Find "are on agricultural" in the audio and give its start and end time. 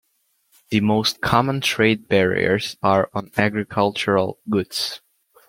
2.81-4.39